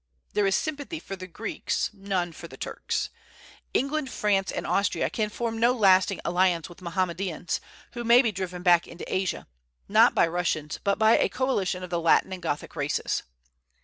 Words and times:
There 0.33 0.47
is 0.47 0.55
sympathy 0.55 0.99
for 0.99 1.15
the 1.15 1.27
Greeks; 1.27 1.91
none 1.93 2.31
for 2.33 2.47
the 2.47 2.57
Turks. 2.57 3.11
England, 3.71 4.09
France, 4.09 4.51
and 4.51 4.65
Austria 4.65 5.11
can 5.11 5.29
form 5.29 5.59
no 5.59 5.73
lasting 5.73 6.19
alliance 6.25 6.67
with 6.67 6.81
Mohammedans, 6.81 7.61
who 7.91 8.03
may 8.03 8.23
be 8.23 8.31
driven 8.31 8.63
back 8.63 8.87
into 8.87 9.05
Asia, 9.13 9.45
not 9.87 10.15
by 10.15 10.25
Russians, 10.25 10.79
but 10.83 10.97
by 10.97 11.19
a 11.19 11.29
coalition 11.29 11.83
of 11.83 11.91
the 11.91 12.01
Latin 12.01 12.33
and 12.33 12.41
Gothic 12.41 12.75
races. 12.75 13.21